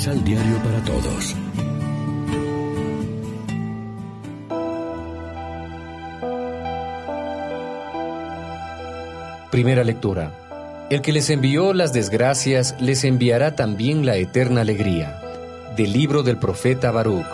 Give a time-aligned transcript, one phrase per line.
[0.00, 1.36] Misal Diario para Todos.
[9.50, 10.32] Primera lectura.
[10.88, 15.20] El que les envió las desgracias les enviará también la eterna alegría.
[15.76, 17.26] Del libro del profeta Baruch.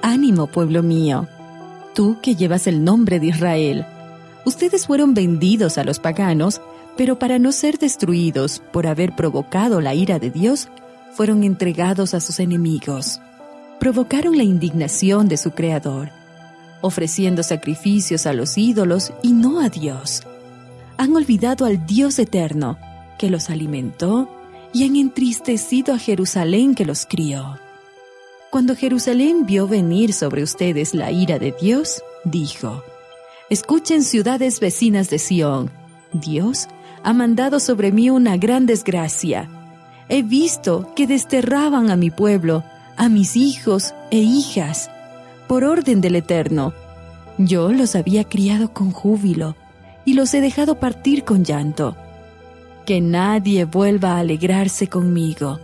[0.00, 1.26] Ánimo, pueblo mío,
[1.92, 3.86] tú que llevas el nombre de Israel.
[4.44, 6.60] Ustedes fueron vendidos a los paganos,
[6.96, 10.68] pero para no ser destruidos por haber provocado la ira de Dios,
[11.12, 13.20] fueron entregados a sus enemigos.
[13.78, 16.10] Provocaron la indignación de su Creador,
[16.80, 20.22] ofreciendo sacrificios a los ídolos y no a Dios.
[20.96, 22.78] Han olvidado al Dios eterno,
[23.18, 24.28] que los alimentó,
[24.72, 27.58] y han entristecido a Jerusalén que los crió.
[28.50, 32.82] Cuando Jerusalén vio venir sobre ustedes la ira de Dios, dijo,
[33.52, 35.70] Escuchen ciudades vecinas de Sión,
[36.14, 36.68] Dios
[37.04, 39.46] ha mandado sobre mí una gran desgracia.
[40.08, 42.64] He visto que desterraban a mi pueblo,
[42.96, 44.90] a mis hijos e hijas,
[45.48, 46.72] por orden del Eterno.
[47.36, 49.54] Yo los había criado con júbilo
[50.06, 51.94] y los he dejado partir con llanto.
[52.86, 55.60] Que nadie vuelva a alegrarse conmigo,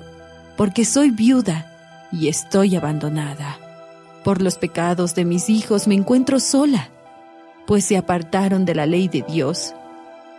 [0.58, 1.72] porque soy viuda
[2.12, 3.56] y estoy abandonada.
[4.24, 6.90] Por los pecados de mis hijos me encuentro sola,
[7.68, 9.74] pues se apartaron de la ley de Dios.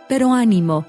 [0.08, 0.84] Pero ánimo,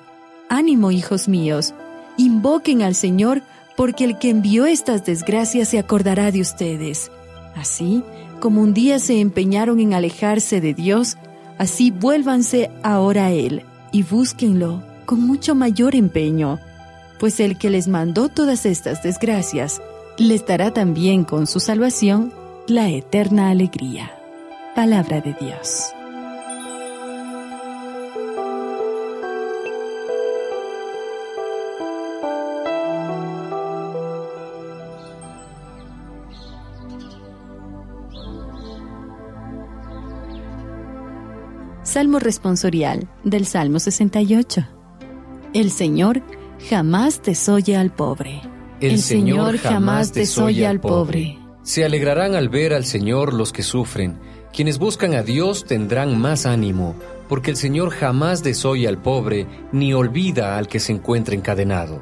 [0.49, 1.75] ánimo, hijos míos,
[2.17, 3.43] invoquen al Señor,
[3.77, 7.11] porque el que envió estas desgracias se acordará de ustedes.
[7.55, 8.03] Así
[8.39, 11.15] como un día se empeñaron en alejarse de Dios,
[11.59, 16.59] así vuélvanse ahora a Él y búsquenlo con mucho mayor empeño,
[17.19, 19.79] pues el que les mandó todas estas desgracias
[20.17, 22.33] les dará también con su salvación
[22.67, 24.11] la eterna alegría.
[24.73, 25.93] Palabra de Dios.
[41.91, 44.65] Salmo responsorial del Salmo 68.
[45.53, 46.21] El Señor
[46.69, 48.41] jamás desoye al pobre.
[48.79, 51.37] El, Señor jamás desoye al pobre.
[51.63, 54.17] Se alegrarán al ver al Señor los que sufren.
[54.53, 56.95] Quienes buscan a Dios tendrán más ánimo,
[57.27, 62.01] porque el Señor jamás desoye al pobre, ni olvida al que se encuentra encadenado.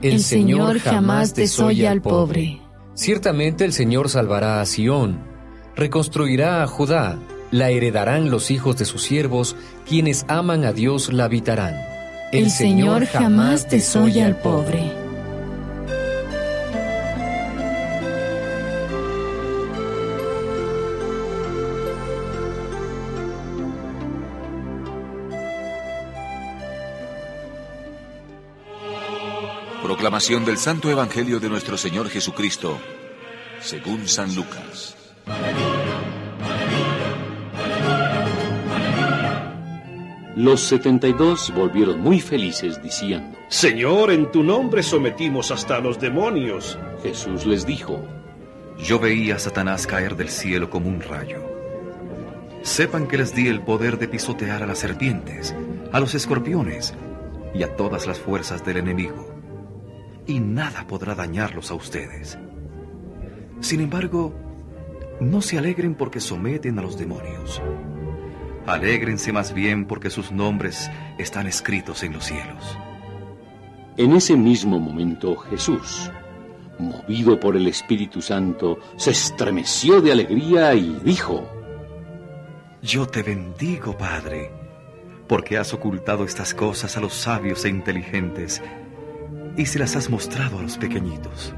[0.00, 2.60] El, Señor jamás desoye al pobre.
[2.94, 5.18] Ciertamente el Señor salvará a Sión,
[5.74, 7.18] reconstruirá a Judá,
[7.54, 9.54] la heredarán los hijos de sus siervos,
[9.88, 11.76] quienes aman a Dios la habitarán.
[12.32, 14.92] El, Señor jamás desoye al pobre.
[29.80, 32.80] Proclamación del Santo Evangelio de nuestro Señor Jesucristo,
[33.60, 34.96] según San Lucas.
[40.36, 45.80] Los setenta y dos volvieron muy felices diciendo, Señor, en tu nombre sometimos hasta a
[45.80, 46.78] los demonios.
[47.02, 48.04] Jesús les dijo,
[48.78, 51.38] Yo veía a Satanás caer del cielo como un rayo.
[52.62, 55.54] Sepan que les di el poder de pisotear a las serpientes,
[55.92, 56.94] a los escorpiones
[57.54, 59.34] y a todas las fuerzas del enemigo
[60.26, 62.38] y nada podrá dañarlos a ustedes.
[63.60, 64.34] Sin embargo,
[65.20, 67.62] no se alegren porque someten a los demonios.
[68.66, 72.78] Alégrense más bien porque sus nombres están escritos en los cielos.
[73.96, 76.10] En ese mismo momento Jesús,
[76.78, 81.46] movido por el Espíritu Santo, se estremeció de alegría y dijo,
[82.82, 84.50] Yo te bendigo, Padre,
[85.28, 88.62] porque has ocultado estas cosas a los sabios e inteligentes
[89.56, 91.54] y se las has mostrado a los pequeñitos.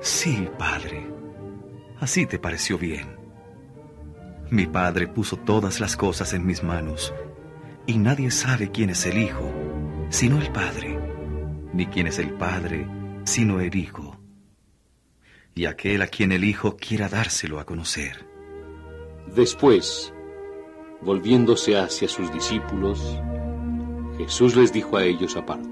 [0.00, 1.06] Sí, Padre,
[2.00, 3.19] así te pareció bien.
[4.50, 7.14] Mi Padre puso todas las cosas en mis manos,
[7.86, 9.48] y nadie sabe quién es el Hijo,
[10.08, 10.98] sino el Padre,
[11.72, 12.84] ni quién es el Padre,
[13.24, 14.18] sino el Hijo,
[15.54, 18.26] y aquel a quien el Hijo quiera dárselo a conocer.
[19.34, 20.12] Después,
[21.00, 23.20] volviéndose hacia sus discípulos,
[24.18, 25.68] Jesús les dijo a ellos aparte,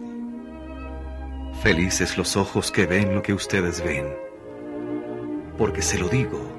[1.64, 4.06] Felices los ojos que ven lo que ustedes ven.
[5.56, 6.57] Porque se lo digo,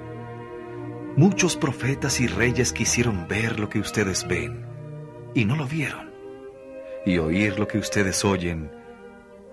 [1.16, 4.66] muchos profetas y reyes quisieron ver lo que ustedes ven
[5.34, 6.12] y no lo vieron,
[7.06, 8.72] y oír lo que ustedes oyen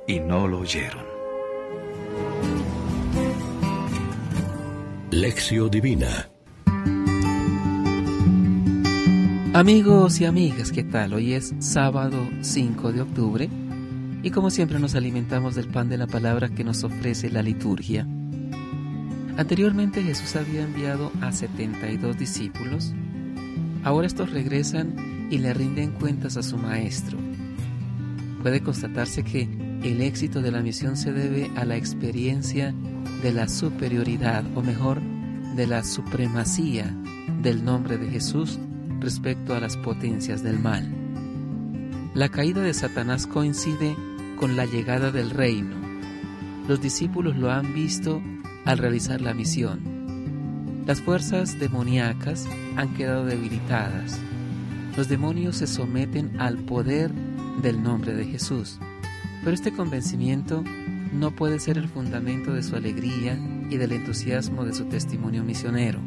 [0.07, 1.05] y no lo oyeron.
[5.11, 6.31] Lección Divina
[9.57, 11.15] Amigos y amigas, ¿qué tal?
[11.15, 13.49] Hoy es sábado 5 de octubre
[14.23, 18.07] y como siempre nos alimentamos del pan de la palabra que nos ofrece la liturgia.
[19.37, 22.95] Anteriormente Jesús había enviado a 72 discípulos.
[23.85, 27.19] Ahora estos regresan y le rinden cuentas a su maestro.
[28.43, 29.43] Puede constatarse que
[29.83, 32.75] el éxito de la misión se debe a la experiencia
[33.23, 35.03] de la superioridad, o mejor,
[35.55, 36.97] de la supremacía
[37.43, 38.59] del nombre de Jesús
[39.01, 40.89] respecto a las potencias del mal.
[42.15, 43.95] La caída de Satanás coincide
[44.39, 45.77] con la llegada del reino.
[46.67, 48.23] Los discípulos lo han visto
[48.67, 49.81] al realizar la misión.
[50.87, 52.47] Las fuerzas demoníacas
[52.77, 54.21] han quedado debilitadas.
[54.97, 57.11] Los demonios se someten al poder
[57.63, 58.79] del nombre de Jesús.
[59.43, 60.63] Pero este convencimiento
[61.13, 63.39] no puede ser el fundamento de su alegría
[63.71, 66.01] y del entusiasmo de su testimonio misionero.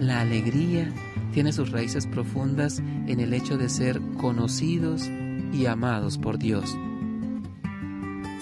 [0.00, 0.92] La alegría
[1.32, 5.08] tiene sus raíces profundas en el hecho de ser conocidos
[5.52, 6.76] y amados por Dios.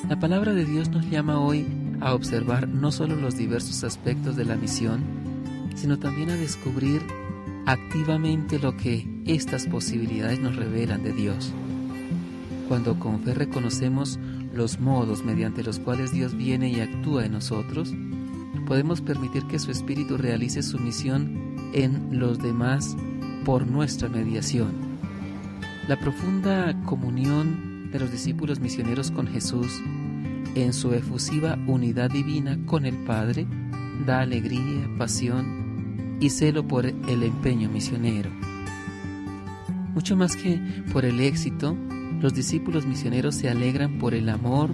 [0.08, 1.66] La palabra de Dios nos llama hoy
[2.00, 5.02] a observar no solo los diversos aspectos de la misión,
[5.74, 7.02] sino también a descubrir
[7.66, 11.52] activamente lo que estas posibilidades nos revelan de Dios.
[12.68, 14.18] Cuando con fe reconocemos
[14.52, 17.92] los modos mediante los cuales Dios viene y actúa en nosotros,
[18.66, 22.96] podemos permitir que su Espíritu realice su misión en los demás
[23.44, 24.72] por nuestra mediación.
[25.88, 29.82] La profunda comunión de los discípulos misioneros con Jesús
[30.54, 33.46] en su efusiva unidad divina con el Padre
[34.06, 38.30] da alegría, pasión y celo por el empeño misionero.
[39.94, 40.60] Mucho más que
[40.92, 41.76] por el éxito,
[42.20, 44.70] los discípulos misioneros se alegran por el amor,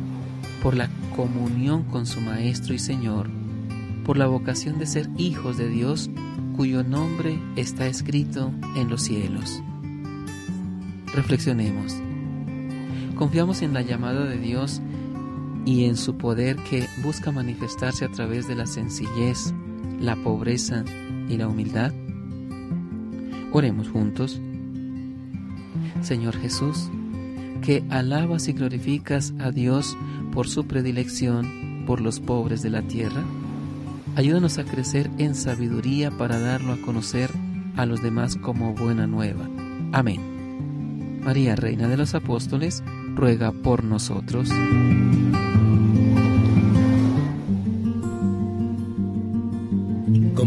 [0.62, 3.28] por la comunión con su Maestro y Señor,
[4.04, 6.10] por la vocación de ser hijos de Dios
[6.56, 9.62] cuyo nombre está escrito en los cielos.
[11.14, 11.96] Reflexionemos.
[13.16, 14.80] Confiamos en la llamada de Dios
[15.64, 19.52] y en su poder que busca manifestarse a través de la sencillez,
[19.98, 20.84] la pobreza
[21.28, 21.92] y la humildad.
[23.52, 24.40] Oremos juntos.
[26.02, 26.90] Señor Jesús,
[27.62, 29.96] que alabas y glorificas a Dios
[30.32, 33.24] por su predilección por los pobres de la tierra
[34.16, 37.30] Ayúdanos a crecer en sabiduría para darlo a conocer
[37.76, 39.48] a los demás como buena nueva.
[39.92, 41.20] Amén.
[41.22, 42.82] María, Reina de los Apóstoles,
[43.14, 44.50] ruega por nosotros.